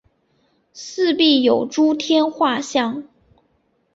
[0.73, 3.03] 四壁有诸天画像。